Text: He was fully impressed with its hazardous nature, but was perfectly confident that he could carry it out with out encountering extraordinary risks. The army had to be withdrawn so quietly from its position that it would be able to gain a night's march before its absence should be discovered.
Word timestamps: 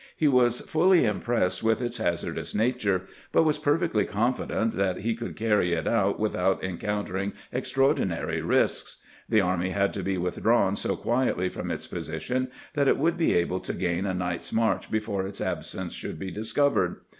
He 0.17 0.27
was 0.27 0.61
fully 0.61 1.05
impressed 1.05 1.61
with 1.61 1.79
its 1.79 1.97
hazardous 1.97 2.55
nature, 2.55 3.03
but 3.31 3.43
was 3.43 3.59
perfectly 3.59 4.03
confident 4.03 4.75
that 4.75 5.01
he 5.01 5.13
could 5.13 5.35
carry 5.35 5.73
it 5.73 5.87
out 5.87 6.19
with 6.19 6.35
out 6.35 6.63
encountering 6.63 7.33
extraordinary 7.53 8.41
risks. 8.41 8.95
The 9.29 9.41
army 9.41 9.69
had 9.69 9.93
to 9.93 10.01
be 10.01 10.17
withdrawn 10.17 10.75
so 10.75 10.95
quietly 10.95 11.49
from 11.49 11.69
its 11.69 11.85
position 11.85 12.47
that 12.73 12.87
it 12.87 12.97
would 12.97 13.15
be 13.15 13.35
able 13.35 13.59
to 13.59 13.73
gain 13.73 14.07
a 14.07 14.13
night's 14.15 14.51
march 14.51 14.89
before 14.89 15.27
its 15.27 15.39
absence 15.39 15.93
should 15.93 16.17
be 16.17 16.31
discovered. 16.31 16.95